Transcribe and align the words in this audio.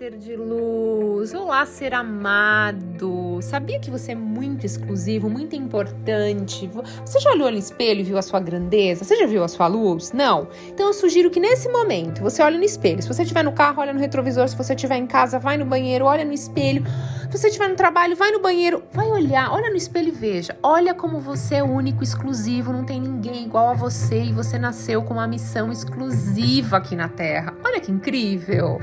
ser 0.00 0.16
de 0.16 0.34
luz! 0.34 1.34
Olá, 1.34 1.66
ser 1.66 1.92
amado! 1.92 3.38
Sabia 3.42 3.78
que 3.78 3.90
você 3.90 4.12
é 4.12 4.14
muito 4.14 4.64
exclusivo, 4.64 5.28
muito 5.28 5.54
importante? 5.54 6.70
Você 7.04 7.20
já 7.20 7.30
olhou 7.32 7.50
no 7.50 7.58
espelho 7.58 8.00
e 8.00 8.02
viu 8.02 8.16
a 8.16 8.22
sua 8.22 8.40
grandeza? 8.40 9.04
Você 9.04 9.14
já 9.14 9.26
viu 9.26 9.44
a 9.44 9.48
sua 9.48 9.66
luz? 9.66 10.10
Não? 10.12 10.48
Então 10.68 10.86
eu 10.86 10.94
sugiro 10.94 11.30
que 11.30 11.38
nesse 11.38 11.68
momento 11.68 12.22
você 12.22 12.42
olhe 12.42 12.56
no 12.56 12.64
espelho. 12.64 13.02
Se 13.02 13.08
você 13.08 13.24
estiver 13.24 13.44
no 13.44 13.52
carro, 13.52 13.82
olha 13.82 13.92
no 13.92 14.00
retrovisor. 14.00 14.48
Se 14.48 14.56
você 14.56 14.72
estiver 14.72 14.96
em 14.96 15.06
casa, 15.06 15.38
vai 15.38 15.58
no 15.58 15.66
banheiro, 15.66 16.06
olha 16.06 16.24
no 16.24 16.32
espelho. 16.32 16.82
Se 17.30 17.36
você 17.36 17.48
estiver 17.48 17.68
no 17.68 17.76
trabalho, 17.76 18.16
vai 18.16 18.32
no 18.32 18.40
banheiro, 18.40 18.82
vai 18.92 19.06
olhar, 19.06 19.52
olha 19.52 19.68
no 19.68 19.76
espelho 19.76 20.08
e 20.08 20.12
veja. 20.12 20.56
Olha 20.62 20.94
como 20.94 21.20
você 21.20 21.56
é 21.56 21.62
único, 21.62 22.02
exclusivo, 22.02 22.72
não 22.72 22.84
tem 22.84 22.98
ninguém 22.98 23.44
igual 23.44 23.68
a 23.68 23.74
você 23.74 24.22
e 24.22 24.32
você 24.32 24.58
nasceu 24.58 25.02
com 25.02 25.14
uma 25.14 25.28
missão 25.28 25.70
exclusiva 25.70 26.78
aqui 26.78 26.96
na 26.96 27.08
Terra. 27.08 27.54
Que 27.82 27.90
incrível! 27.90 28.78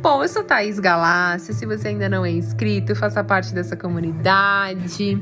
Bom, 0.00 0.22
eu 0.22 0.28
sou 0.28 0.42
Thaís 0.42 0.78
Galácia. 0.78 1.52
Se 1.52 1.66
você 1.66 1.88
ainda 1.88 2.08
não 2.08 2.24
é 2.24 2.30
inscrito, 2.30 2.94
faça 2.94 3.22
parte 3.22 3.52
dessa 3.52 3.76
comunidade. 3.76 5.20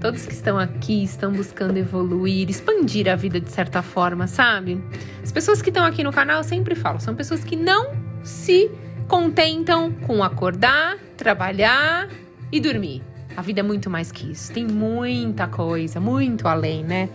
Todos 0.00 0.24
que 0.24 0.32
estão 0.32 0.58
aqui 0.58 1.04
estão 1.04 1.32
buscando 1.32 1.76
evoluir, 1.76 2.48
expandir 2.48 3.10
a 3.10 3.16
vida 3.16 3.40
de 3.40 3.50
certa 3.50 3.82
forma, 3.82 4.26
sabe? 4.26 4.82
As 5.22 5.32
pessoas 5.32 5.60
que 5.60 5.70
estão 5.70 5.84
aqui 5.84 6.02
no 6.02 6.12
canal 6.12 6.42
sempre 6.44 6.74
falam, 6.74 7.00
são 7.00 7.14
pessoas 7.14 7.44
que 7.44 7.56
não 7.56 7.92
se 8.22 8.70
contentam 9.08 9.92
com 9.92 10.22
acordar, 10.22 10.96
trabalhar 11.16 12.08
e 12.50 12.60
dormir. 12.60 13.02
A 13.36 13.42
vida 13.42 13.60
é 13.60 13.62
muito 13.62 13.90
mais 13.90 14.10
que 14.10 14.30
isso. 14.30 14.52
Tem 14.52 14.66
muita 14.66 15.46
coisa, 15.46 16.00
muito 16.00 16.48
além, 16.48 16.82
né? 16.84 17.08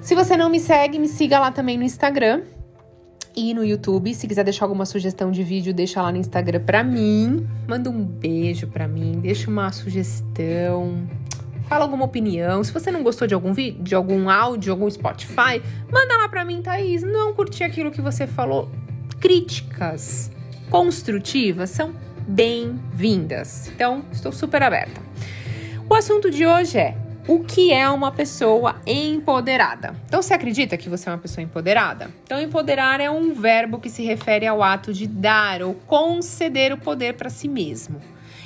Se 0.00 0.14
você 0.14 0.36
não 0.36 0.48
me 0.48 0.60
segue, 0.60 0.98
me 0.98 1.08
siga 1.08 1.38
lá 1.38 1.50
também 1.50 1.76
no 1.76 1.84
Instagram 1.84 2.42
e 3.36 3.54
no 3.54 3.64
YouTube. 3.64 4.14
Se 4.14 4.26
quiser 4.26 4.44
deixar 4.44 4.64
alguma 4.64 4.84
sugestão 4.84 5.30
de 5.30 5.42
vídeo, 5.42 5.72
deixa 5.74 6.00
lá 6.02 6.10
no 6.12 6.18
Instagram 6.18 6.60
pra 6.60 6.82
mim. 6.82 7.46
Manda 7.66 7.90
um 7.90 8.04
beijo 8.04 8.66
pra 8.66 8.86
mim, 8.86 9.18
deixa 9.20 9.50
uma 9.50 9.70
sugestão. 9.72 11.06
Fala 11.68 11.84
alguma 11.84 12.04
opinião. 12.04 12.62
Se 12.62 12.72
você 12.72 12.90
não 12.90 13.02
gostou 13.02 13.26
de 13.26 13.34
algum 13.34 13.52
vídeo, 13.52 13.82
de 13.82 13.94
algum 13.94 14.28
áudio, 14.28 14.72
algum 14.72 14.90
Spotify, 14.90 15.62
manda 15.90 16.16
lá 16.18 16.28
pra 16.28 16.44
mim, 16.44 16.60
Thaís. 16.60 17.02
Não 17.02 17.32
curti 17.32 17.64
aquilo 17.64 17.90
que 17.90 18.00
você 18.00 18.26
falou. 18.26 18.68
Críticas 19.20 20.30
construtivas 20.68 21.70
são 21.70 21.94
bem-vindas. 22.26 23.68
Então, 23.68 24.04
estou 24.12 24.32
super 24.32 24.62
aberta. 24.62 25.00
O 25.88 25.94
assunto 25.94 26.30
de 26.30 26.46
hoje 26.46 26.78
é 26.78 26.96
o 27.26 27.40
que 27.40 27.72
é 27.72 27.88
uma 27.88 28.10
pessoa 28.10 28.76
empoderada. 28.86 29.94
Então, 30.06 30.20
você 30.20 30.34
acredita 30.34 30.76
que 30.76 30.88
você 30.88 31.08
é 31.08 31.12
uma 31.12 31.18
pessoa 31.18 31.42
empoderada? 31.42 32.10
Então, 32.24 32.40
empoderar 32.40 33.00
é 33.00 33.10
um 33.10 33.32
verbo 33.32 33.78
que 33.78 33.88
se 33.88 34.02
refere 34.02 34.46
ao 34.46 34.62
ato 34.62 34.92
de 34.92 35.06
dar 35.06 35.62
ou 35.62 35.74
conceder 35.74 36.72
o 36.72 36.78
poder 36.78 37.14
para 37.14 37.30
si 37.30 37.48
mesmo. 37.48 38.00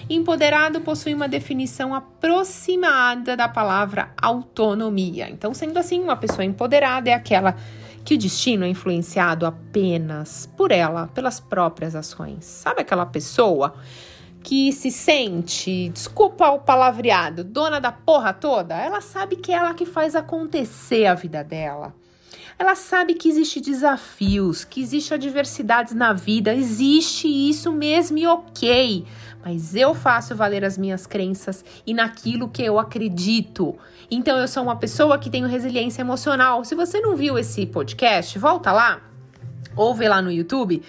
Empoderado 0.08 0.80
possui 0.82 1.14
uma 1.14 1.26
definição 1.26 1.94
aproximada 1.94 3.36
da 3.36 3.48
palavra 3.48 4.10
autonomia. 4.20 5.28
Então, 5.28 5.52
sendo 5.52 5.78
assim, 5.78 6.00
uma 6.00 6.16
pessoa 6.16 6.44
empoderada 6.44 7.10
é 7.10 7.14
aquela 7.14 7.56
que 8.04 8.14
o 8.14 8.18
destino 8.18 8.64
é 8.64 8.68
influenciado 8.68 9.44
apenas 9.46 10.48
por 10.56 10.70
ela, 10.70 11.08
pelas 11.08 11.40
próprias 11.40 11.96
ações. 11.96 12.44
Sabe 12.44 12.82
aquela 12.82 13.04
pessoa 13.04 13.74
que 14.46 14.70
se 14.70 14.92
sente, 14.92 15.88
desculpa 15.88 16.48
o 16.50 16.60
palavreado, 16.60 17.42
dona 17.42 17.80
da 17.80 17.90
porra 17.90 18.32
toda? 18.32 18.76
Ela 18.76 19.00
sabe 19.00 19.34
que 19.34 19.50
é 19.50 19.56
ela 19.56 19.74
que 19.74 19.84
faz 19.84 20.14
acontecer 20.14 21.06
a 21.06 21.14
vida 21.14 21.42
dela. 21.42 21.92
Ela 22.56 22.76
sabe 22.76 23.14
que 23.14 23.28
existe 23.28 23.60
desafios, 23.60 24.64
que 24.64 24.80
existe 24.80 25.12
adversidades 25.12 25.94
na 25.94 26.12
vida, 26.12 26.54
existe 26.54 27.26
isso 27.26 27.72
mesmo 27.72 28.18
e 28.18 28.26
ok 28.28 29.04
mas 29.44 29.76
eu 29.76 29.94
faço 29.94 30.34
valer 30.34 30.64
as 30.64 30.76
minhas 30.76 31.06
crenças 31.06 31.64
e 31.86 31.94
naquilo 31.94 32.48
que 32.48 32.64
eu 32.64 32.80
acredito. 32.80 33.76
Então 34.10 34.36
eu 34.38 34.48
sou 34.48 34.64
uma 34.64 34.74
pessoa 34.74 35.20
que 35.20 35.30
tenho 35.30 35.46
resiliência 35.46 36.02
emocional. 36.02 36.64
Se 36.64 36.74
você 36.74 37.00
não 37.00 37.14
viu 37.14 37.38
esse 37.38 37.64
podcast, 37.64 38.36
volta 38.40 38.72
lá, 38.72 39.00
ouve 39.76 40.08
lá 40.08 40.20
no 40.20 40.32
YouTube, 40.32 40.82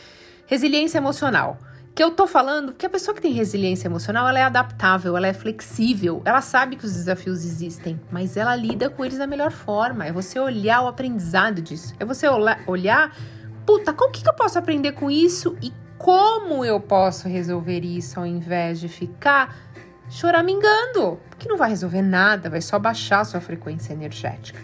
resiliência 0.47 0.97
emocional. 0.97 1.59
Que 1.97 2.03
eu 2.03 2.11
tô 2.11 2.27
falando 2.27 2.73
que 2.73 2.85
a 2.85 2.89
pessoa 2.91 3.15
que 3.15 3.21
tem 3.23 3.33
resiliência 3.33 3.87
emocional, 3.87 4.27
ela 4.27 4.37
é 4.37 4.43
adaptável, 4.43 5.17
ela 5.17 5.25
é 5.25 5.33
flexível, 5.33 6.21
ela 6.25 6.41
sabe 6.41 6.75
que 6.75 6.85
os 6.85 6.93
desafios 6.93 7.43
existem, 7.43 7.99
mas 8.11 8.37
ela 8.37 8.55
lida 8.55 8.87
com 8.87 9.03
eles 9.03 9.17
da 9.17 9.25
melhor 9.25 9.51
forma. 9.51 10.05
É 10.05 10.11
você 10.11 10.39
olhar 10.39 10.83
o 10.83 10.87
aprendizado 10.87 11.59
disso. 11.59 11.95
É 11.99 12.05
você 12.05 12.27
olhar, 12.67 13.17
puta, 13.65 13.91
como 13.93 14.11
que, 14.11 14.29
eu 14.29 14.33
posso 14.35 14.59
aprender 14.59 14.91
com 14.91 15.09
isso 15.09 15.57
e 15.59 15.73
como 15.97 16.63
eu 16.63 16.79
posso 16.79 17.27
resolver 17.27 17.83
isso 17.83 18.19
ao 18.19 18.27
invés 18.27 18.79
de 18.79 18.87
ficar 18.87 19.55
choramingando? 20.07 21.19
Porque 21.31 21.49
não 21.49 21.57
vai 21.57 21.71
resolver 21.71 22.03
nada, 22.03 22.47
vai 22.47 22.61
só 22.61 22.77
baixar 22.77 23.21
a 23.21 23.25
sua 23.25 23.41
frequência 23.41 23.91
energética. 23.91 24.59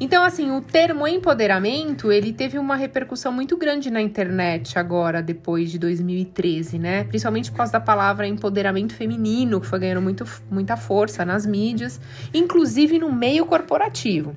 Então, 0.00 0.24
assim, 0.24 0.50
o 0.50 0.60
termo 0.60 1.06
empoderamento, 1.06 2.10
ele 2.10 2.32
teve 2.32 2.58
uma 2.58 2.76
repercussão 2.76 3.32
muito 3.32 3.56
grande 3.56 3.90
na 3.90 4.00
internet 4.00 4.78
agora, 4.78 5.22
depois 5.22 5.70
de 5.70 5.78
2013, 5.78 6.78
né? 6.78 7.04
Principalmente 7.04 7.50
por 7.50 7.58
causa 7.58 7.72
da 7.72 7.80
palavra 7.80 8.26
empoderamento 8.26 8.94
feminino, 8.94 9.60
que 9.60 9.66
foi 9.66 9.78
ganhando 9.78 10.02
muito, 10.02 10.24
muita 10.50 10.76
força 10.76 11.24
nas 11.24 11.46
mídias, 11.46 12.00
inclusive 12.34 12.98
no 12.98 13.12
meio 13.12 13.46
corporativo. 13.46 14.36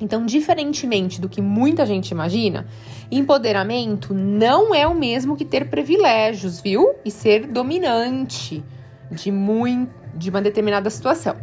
Então, 0.00 0.26
diferentemente 0.26 1.20
do 1.20 1.28
que 1.28 1.40
muita 1.40 1.86
gente 1.86 2.10
imagina, 2.10 2.66
empoderamento 3.10 4.12
não 4.12 4.74
é 4.74 4.86
o 4.86 4.94
mesmo 4.94 5.36
que 5.36 5.44
ter 5.44 5.68
privilégios, 5.68 6.60
viu? 6.60 6.94
E 7.04 7.10
ser 7.10 7.46
dominante 7.46 8.62
de, 9.10 9.30
muito, 9.32 9.92
de 10.14 10.28
uma 10.28 10.42
determinada 10.42 10.90
situação. 10.90 11.36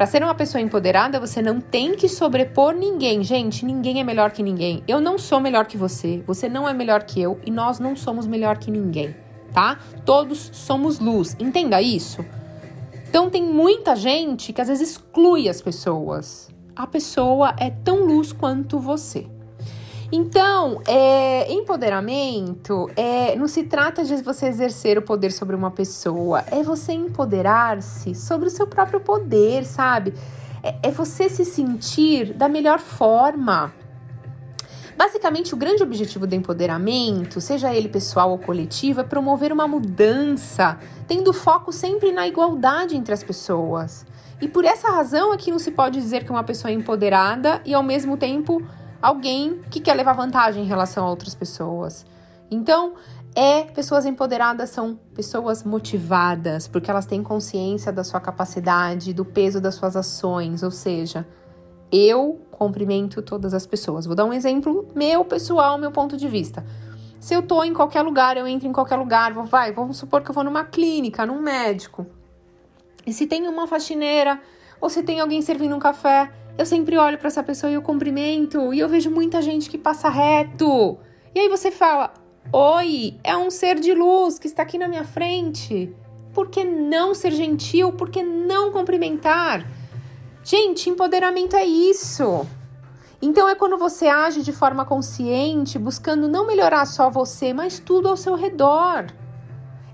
Para 0.00 0.06
ser 0.06 0.24
uma 0.24 0.34
pessoa 0.34 0.62
empoderada, 0.62 1.20
você 1.20 1.42
não 1.42 1.60
tem 1.60 1.94
que 1.94 2.08
sobrepor 2.08 2.72
ninguém. 2.72 3.22
Gente, 3.22 3.66
ninguém 3.66 4.00
é 4.00 4.02
melhor 4.02 4.30
que 4.30 4.42
ninguém. 4.42 4.82
Eu 4.88 4.98
não 4.98 5.18
sou 5.18 5.38
melhor 5.38 5.66
que 5.66 5.76
você, 5.76 6.22
você 6.26 6.48
não 6.48 6.66
é 6.66 6.72
melhor 6.72 7.02
que 7.02 7.20
eu 7.20 7.38
e 7.44 7.50
nós 7.50 7.78
não 7.78 7.94
somos 7.94 8.26
melhor 8.26 8.56
que 8.56 8.70
ninguém, 8.70 9.14
tá? 9.52 9.78
Todos 10.06 10.52
somos 10.54 10.98
luz. 10.98 11.36
Entenda 11.38 11.82
isso. 11.82 12.24
Então 13.10 13.28
tem 13.28 13.42
muita 13.42 13.94
gente 13.94 14.54
que 14.54 14.62
às 14.62 14.68
vezes 14.68 14.92
exclui 14.92 15.50
as 15.50 15.60
pessoas 15.60 16.48
a 16.74 16.86
pessoa 16.86 17.54
é 17.58 17.68
tão 17.68 18.06
luz 18.06 18.32
quanto 18.32 18.78
você. 18.78 19.26
Então, 20.10 20.80
é, 20.88 21.19
empoderamento 21.70 22.90
é, 22.96 23.36
não 23.36 23.46
se 23.46 23.62
trata 23.62 24.02
de 24.02 24.16
você 24.16 24.46
exercer 24.46 24.98
o 24.98 25.02
poder 25.02 25.30
sobre 25.30 25.54
uma 25.54 25.70
pessoa, 25.70 26.42
é 26.50 26.64
você 26.64 26.92
empoderar-se 26.92 28.12
sobre 28.12 28.48
o 28.48 28.50
seu 28.50 28.66
próprio 28.66 29.00
poder, 29.00 29.64
sabe? 29.64 30.12
É, 30.64 30.88
é 30.88 30.90
você 30.90 31.28
se 31.28 31.44
sentir 31.44 32.34
da 32.34 32.48
melhor 32.48 32.80
forma. 32.80 33.72
Basicamente, 34.96 35.54
o 35.54 35.56
grande 35.56 35.80
objetivo 35.80 36.26
do 36.26 36.34
empoderamento, 36.34 37.40
seja 37.40 37.72
ele 37.72 37.88
pessoal 37.88 38.32
ou 38.32 38.38
coletivo, 38.38 39.00
é 39.00 39.04
promover 39.04 39.52
uma 39.52 39.68
mudança, 39.68 40.76
tendo 41.06 41.32
foco 41.32 41.72
sempre 41.72 42.10
na 42.10 42.26
igualdade 42.26 42.96
entre 42.96 43.14
as 43.14 43.22
pessoas. 43.22 44.04
E 44.40 44.48
por 44.48 44.64
essa 44.64 44.90
razão 44.90 45.32
é 45.32 45.36
que 45.36 45.52
não 45.52 45.58
se 45.60 45.70
pode 45.70 46.00
dizer 46.00 46.24
que 46.24 46.30
uma 46.32 46.42
pessoa 46.42 46.72
é 46.72 46.74
empoderada 46.74 47.60
e 47.64 47.72
ao 47.72 47.82
mesmo 47.82 48.16
tempo 48.16 48.60
alguém 49.00 49.60
que 49.70 49.80
quer 49.80 49.94
levar 49.94 50.12
vantagem 50.12 50.64
em 50.64 50.66
relação 50.66 51.06
a 51.06 51.10
outras 51.10 51.34
pessoas. 51.34 52.04
Então, 52.50 52.94
é 53.34 53.62
pessoas 53.62 54.06
empoderadas 54.06 54.70
são 54.70 54.98
pessoas 55.14 55.62
motivadas, 55.62 56.66
porque 56.66 56.90
elas 56.90 57.06
têm 57.06 57.22
consciência 57.22 57.92
da 57.92 58.02
sua 58.02 58.20
capacidade, 58.20 59.12
do 59.12 59.24
peso 59.24 59.60
das 59.60 59.76
suas 59.76 59.96
ações, 59.96 60.62
ou 60.62 60.70
seja, 60.70 61.26
eu 61.92 62.40
cumprimento 62.50 63.22
todas 63.22 63.54
as 63.54 63.66
pessoas. 63.66 64.06
Vou 64.06 64.14
dar 64.14 64.24
um 64.24 64.32
exemplo 64.32 64.88
meu 64.94 65.24
pessoal, 65.24 65.78
meu 65.78 65.90
ponto 65.90 66.16
de 66.16 66.28
vista. 66.28 66.64
Se 67.20 67.34
eu 67.34 67.42
tô 67.42 67.62
em 67.62 67.74
qualquer 67.74 68.02
lugar, 68.02 68.36
eu 68.36 68.46
entro 68.46 68.66
em 68.66 68.72
qualquer 68.72 68.96
lugar, 68.96 69.32
vou, 69.32 69.44
vai, 69.44 69.72
vamos 69.72 69.98
supor 69.98 70.22
que 70.22 70.30
eu 70.30 70.34
vou 70.34 70.42
numa 70.42 70.64
clínica, 70.64 71.26
num 71.26 71.40
médico. 71.40 72.06
E 73.06 73.12
se 73.12 73.26
tem 73.26 73.46
uma 73.46 73.66
faxineira 73.66 74.40
ou 74.80 74.88
se 74.88 75.02
tem 75.02 75.20
alguém 75.20 75.42
servindo 75.42 75.76
um 75.76 75.78
café, 75.78 76.32
eu 76.60 76.66
sempre 76.66 76.98
olho 76.98 77.16
para 77.16 77.28
essa 77.28 77.42
pessoa 77.42 77.70
e 77.70 77.74
eu 77.74 77.80
cumprimento. 77.80 78.74
E 78.74 78.80
eu 78.80 78.88
vejo 78.88 79.10
muita 79.10 79.40
gente 79.40 79.70
que 79.70 79.78
passa 79.78 80.10
reto. 80.10 80.98
E 81.34 81.40
aí 81.40 81.48
você 81.48 81.70
fala: 81.70 82.12
Oi, 82.52 83.18
é 83.24 83.34
um 83.34 83.50
ser 83.50 83.80
de 83.80 83.94
luz 83.94 84.38
que 84.38 84.46
está 84.46 84.62
aqui 84.62 84.76
na 84.76 84.86
minha 84.86 85.04
frente. 85.04 85.90
Por 86.34 86.50
que 86.50 86.62
não 86.62 87.14
ser 87.14 87.32
gentil? 87.32 87.92
Por 87.92 88.10
que 88.10 88.22
não 88.22 88.70
cumprimentar? 88.72 89.66
Gente, 90.44 90.90
empoderamento 90.90 91.56
é 91.56 91.64
isso. 91.64 92.46
Então 93.22 93.48
é 93.48 93.54
quando 93.54 93.78
você 93.78 94.06
age 94.06 94.42
de 94.42 94.52
forma 94.52 94.84
consciente, 94.84 95.78
buscando 95.78 96.28
não 96.28 96.46
melhorar 96.46 96.84
só 96.84 97.08
você, 97.08 97.54
mas 97.54 97.78
tudo 97.78 98.06
ao 98.06 98.18
seu 98.18 98.34
redor. 98.34 99.06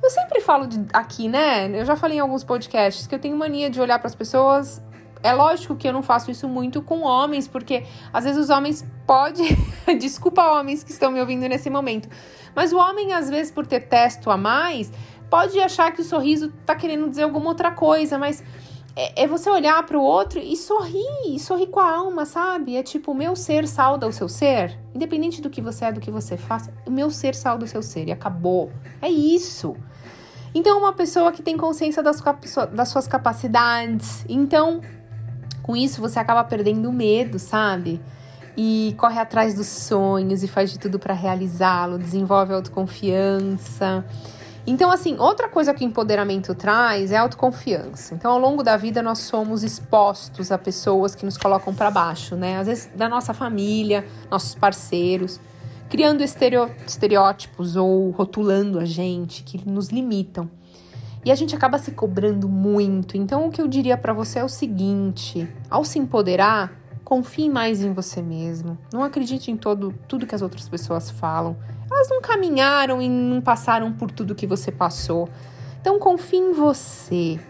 Eu 0.02 0.10
sempre 0.10 0.40
falo 0.40 0.66
de, 0.66 0.84
aqui, 0.92 1.28
né? 1.28 1.80
Eu 1.80 1.84
já 1.84 1.94
falei 1.94 2.18
em 2.18 2.20
alguns 2.20 2.42
podcasts 2.42 3.06
que 3.06 3.14
eu 3.14 3.20
tenho 3.20 3.36
mania 3.36 3.70
de 3.70 3.80
olhar 3.80 4.00
para 4.00 4.08
as 4.08 4.14
pessoas 4.16 4.82
É 5.26 5.32
lógico 5.32 5.74
que 5.74 5.88
eu 5.88 5.92
não 5.92 6.04
faço 6.04 6.30
isso 6.30 6.48
muito 6.48 6.80
com 6.80 7.00
homens, 7.02 7.48
porque 7.48 7.84
às 8.12 8.22
vezes 8.22 8.44
os 8.44 8.48
homens 8.48 8.86
podem. 9.04 9.56
Desculpa, 9.98 10.52
homens 10.52 10.84
que 10.84 10.92
estão 10.92 11.10
me 11.10 11.20
ouvindo 11.20 11.48
nesse 11.48 11.68
momento. 11.68 12.08
Mas 12.54 12.72
o 12.72 12.76
homem, 12.76 13.12
às 13.12 13.28
vezes, 13.28 13.50
por 13.50 13.66
ter 13.66 13.80
testo 13.80 14.30
a 14.30 14.36
mais, 14.36 14.92
pode 15.28 15.58
achar 15.58 15.90
que 15.90 16.00
o 16.00 16.04
sorriso 16.04 16.52
tá 16.64 16.76
querendo 16.76 17.10
dizer 17.10 17.24
alguma 17.24 17.48
outra 17.48 17.72
coisa, 17.72 18.16
mas 18.16 18.40
é, 18.94 19.24
é 19.24 19.26
você 19.26 19.50
olhar 19.50 19.84
para 19.84 19.98
o 19.98 20.00
outro 20.00 20.38
e 20.38 20.56
sorrir, 20.56 21.04
e 21.26 21.40
sorrir 21.40 21.66
com 21.66 21.80
a 21.80 21.90
alma, 21.90 22.24
sabe? 22.24 22.76
É 22.76 22.82
tipo, 22.84 23.10
o 23.10 23.14
meu 23.14 23.34
ser 23.34 23.66
salda 23.66 24.06
o 24.06 24.12
seu 24.12 24.28
ser, 24.28 24.78
independente 24.94 25.42
do 25.42 25.50
que 25.50 25.60
você 25.60 25.86
é, 25.86 25.92
do 25.92 26.00
que 26.00 26.10
você 26.10 26.36
faça, 26.36 26.72
o 26.86 26.90
meu 26.90 27.10
ser 27.10 27.34
salda 27.34 27.64
o 27.64 27.68
seu 27.68 27.82
ser 27.82 28.06
e 28.06 28.12
acabou. 28.12 28.70
É 29.02 29.08
isso. 29.08 29.76
Então, 30.54 30.78
uma 30.78 30.92
pessoa 30.92 31.32
que 31.32 31.42
tem 31.42 31.56
consciência 31.56 32.02
das, 32.02 32.22
das 32.72 32.88
suas 32.88 33.06
capacidades, 33.06 34.24
então 34.26 34.80
com 35.66 35.76
isso, 35.76 36.00
você 36.00 36.20
acaba 36.20 36.44
perdendo 36.44 36.88
o 36.88 36.92
medo, 36.92 37.40
sabe? 37.40 38.00
E 38.56 38.94
corre 38.96 39.18
atrás 39.18 39.52
dos 39.52 39.66
sonhos 39.66 40.44
e 40.44 40.48
faz 40.48 40.70
de 40.70 40.78
tudo 40.78 40.98
para 40.98 41.12
realizá-lo, 41.12 41.98
desenvolve 41.98 42.54
autoconfiança. 42.54 44.04
Então, 44.64 44.90
assim, 44.90 45.16
outra 45.18 45.48
coisa 45.48 45.74
que 45.74 45.84
o 45.84 45.86
empoderamento 45.86 46.54
traz 46.54 47.12
é 47.12 47.16
autoconfiança. 47.16 48.14
Então, 48.14 48.32
ao 48.32 48.38
longo 48.38 48.62
da 48.62 48.76
vida, 48.76 49.02
nós 49.02 49.18
somos 49.18 49.62
expostos 49.62 50.50
a 50.50 50.58
pessoas 50.58 51.14
que 51.14 51.24
nos 51.24 51.36
colocam 51.36 51.74
para 51.74 51.90
baixo, 51.90 52.34
né? 52.34 52.58
Às 52.58 52.66
vezes, 52.66 52.90
da 52.94 53.08
nossa 53.08 53.34
família, 53.34 54.04
nossos 54.30 54.54
parceiros, 54.54 55.38
criando 55.88 56.24
estereótipos 56.24 57.76
ou 57.76 58.10
rotulando 58.10 58.78
a 58.78 58.84
gente 58.84 59.42
que 59.42 59.68
nos 59.68 59.88
limitam. 59.88 60.50
E 61.26 61.32
a 61.32 61.34
gente 61.34 61.56
acaba 61.56 61.76
se 61.76 61.90
cobrando 61.90 62.48
muito. 62.48 63.16
Então, 63.16 63.48
o 63.48 63.50
que 63.50 63.60
eu 63.60 63.66
diria 63.66 63.96
para 63.96 64.12
você 64.12 64.38
é 64.38 64.44
o 64.44 64.48
seguinte: 64.48 65.48
ao 65.68 65.84
se 65.84 65.98
empoderar, 65.98 66.72
confie 67.02 67.50
mais 67.50 67.82
em 67.82 67.92
você 67.92 68.22
mesmo. 68.22 68.78
Não 68.92 69.02
acredite 69.02 69.50
em 69.50 69.56
todo, 69.56 69.92
tudo 70.06 70.24
que 70.24 70.36
as 70.36 70.40
outras 70.40 70.68
pessoas 70.68 71.10
falam. 71.10 71.56
Elas 71.90 72.08
não 72.08 72.20
caminharam 72.20 73.02
e 73.02 73.08
não 73.08 73.40
passaram 73.40 73.92
por 73.92 74.12
tudo 74.12 74.36
que 74.36 74.46
você 74.46 74.70
passou. 74.70 75.28
Então, 75.80 75.98
confie 75.98 76.36
em 76.36 76.52
você. 76.52 77.40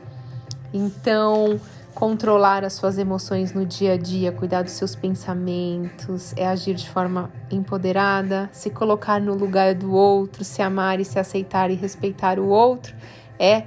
Então, 0.72 1.60
controlar 1.94 2.64
as 2.64 2.72
suas 2.72 2.96
emoções 2.96 3.52
no 3.52 3.66
dia 3.66 3.92
a 3.92 3.98
dia, 3.98 4.32
cuidar 4.32 4.62
dos 4.62 4.72
seus 4.72 4.96
pensamentos, 4.96 6.32
é 6.34 6.46
agir 6.46 6.74
de 6.74 6.88
forma 6.88 7.30
empoderada, 7.50 8.48
se 8.54 8.70
colocar 8.70 9.20
no 9.20 9.34
lugar 9.34 9.74
do 9.74 9.92
outro, 9.92 10.44
se 10.44 10.62
amar 10.62 10.98
e 10.98 11.04
se 11.04 11.18
aceitar 11.18 11.70
e 11.70 11.74
respeitar 11.74 12.38
o 12.38 12.46
outro 12.46 12.94
é 13.38 13.64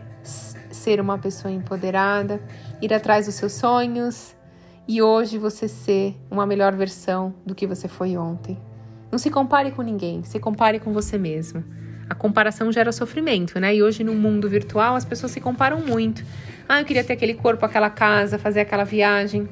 ser 0.71 0.99
uma 0.99 1.17
pessoa 1.17 1.51
empoderada, 1.51 2.41
ir 2.81 2.93
atrás 2.93 3.25
dos 3.25 3.35
seus 3.35 3.53
sonhos 3.53 4.35
e 4.87 5.01
hoje 5.01 5.37
você 5.37 5.67
ser 5.67 6.15
uma 6.31 6.45
melhor 6.45 6.75
versão 6.75 7.33
do 7.45 7.53
que 7.53 7.67
você 7.67 7.87
foi 7.87 8.17
ontem. 8.17 8.57
Não 9.11 9.17
se 9.19 9.29
compare 9.29 9.71
com 9.71 9.81
ninguém, 9.81 10.23
se 10.23 10.39
compare 10.39 10.79
com 10.79 10.93
você 10.93 11.17
mesmo. 11.17 11.63
A 12.09 12.15
comparação 12.15 12.71
gera 12.71 12.91
sofrimento, 12.91 13.59
né? 13.59 13.75
E 13.75 13.83
hoje 13.83 14.03
no 14.03 14.13
mundo 14.13 14.49
virtual 14.49 14.95
as 14.95 15.05
pessoas 15.05 15.31
se 15.31 15.39
comparam 15.39 15.79
muito. 15.81 16.23
Ah, 16.67 16.81
eu 16.81 16.85
queria 16.85 17.03
ter 17.03 17.13
aquele 17.13 17.35
corpo, 17.35 17.65
aquela 17.65 17.89
casa, 17.89 18.39
fazer 18.39 18.61
aquela 18.61 18.83
viagem. 18.83 19.47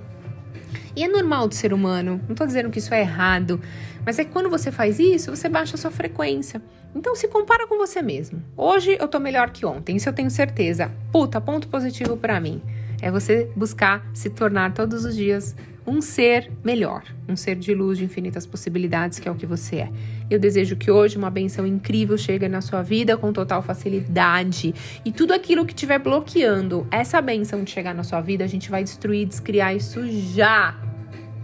E 0.95 1.03
é 1.03 1.07
normal 1.07 1.47
do 1.47 1.53
ser 1.53 1.73
humano, 1.73 2.19
não 2.23 2.31
estou 2.31 2.47
dizendo 2.47 2.71
que 2.71 2.79
isso 2.79 2.91
é 2.91 3.01
errado, 3.01 3.61
mas 4.03 4.17
é 4.17 4.25
que 4.25 4.31
quando 4.31 4.49
você 4.49 4.71
faz 4.71 4.97
isso, 4.97 5.35
você 5.35 5.47
baixa 5.47 5.75
a 5.75 5.77
sua 5.77 5.91
frequência. 5.91 6.59
Então 6.95 7.15
se 7.15 7.27
compara 7.27 7.67
com 7.67 7.77
você 7.77 8.01
mesmo. 8.01 8.41
Hoje 8.55 8.97
eu 8.99 9.07
tô 9.07 9.19
melhor 9.19 9.51
que 9.51 9.65
ontem, 9.65 9.95
isso 9.95 10.09
eu 10.09 10.13
tenho 10.13 10.29
certeza. 10.29 10.91
Puta, 11.11 11.39
ponto 11.39 11.67
positivo 11.67 12.17
para 12.17 12.39
mim. 12.39 12.61
É 13.01 13.11
você 13.11 13.49
buscar 13.55 14.09
se 14.13 14.29
tornar 14.29 14.73
todos 14.73 15.05
os 15.05 15.15
dias 15.15 15.55
um 15.87 16.01
ser 16.01 16.51
melhor, 16.65 17.03
um 17.29 17.37
ser 17.37 17.55
de 17.55 17.73
luz 17.73 17.97
de 17.97 18.03
infinitas 18.03 18.45
possibilidades, 18.45 19.19
que 19.19 19.29
é 19.29 19.31
o 19.31 19.35
que 19.35 19.45
você 19.45 19.77
é. 19.77 19.89
Eu 20.29 20.37
desejo 20.37 20.75
que 20.75 20.91
hoje 20.91 21.17
uma 21.17 21.29
benção 21.29 21.65
incrível 21.65 22.17
chegue 22.17 22.49
na 22.49 22.59
sua 22.59 22.81
vida 22.81 23.15
com 23.15 23.31
total 23.31 23.61
facilidade 23.61 24.75
e 25.05 25.11
tudo 25.13 25.33
aquilo 25.33 25.65
que 25.65 25.71
estiver 25.71 25.97
bloqueando 25.97 26.85
essa 26.91 27.21
benção 27.21 27.63
de 27.63 27.71
chegar 27.71 27.95
na 27.95 28.03
sua 28.03 28.19
vida, 28.19 28.43
a 28.43 28.47
gente 28.47 28.69
vai 28.69 28.83
destruir, 28.83 29.25
descriar 29.25 29.73
isso 29.73 30.05
já. 30.33 30.77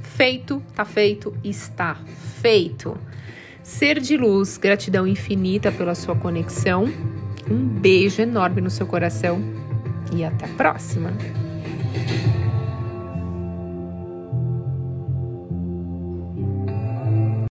Feito, 0.01 0.61
tá 0.75 0.83
feito, 0.83 1.33
está 1.41 1.95
feito. 2.41 2.97
Ser 3.63 3.99
de 3.99 4.17
luz, 4.17 4.57
gratidão 4.57 5.07
infinita 5.07 5.71
pela 5.71 5.95
sua 5.95 6.15
conexão. 6.15 6.91
Um 7.49 7.65
beijo 7.65 8.21
enorme 8.21 8.59
no 8.59 8.69
seu 8.69 8.85
coração 8.85 9.41
e 10.13 10.23
até 10.23 10.45
a 10.45 10.49
próxima. 10.49 11.11